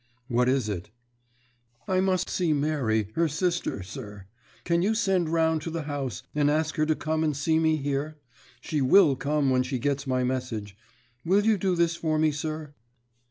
[0.27, 0.89] "What is it?"
[1.87, 4.25] "I must see Mary her sister, sir.
[4.63, 7.75] Can you send round to the house, and ask her to come and see me
[7.75, 8.17] here?
[8.61, 10.75] She will come when she gets my message.
[11.23, 12.73] Will you do this for me, sir?"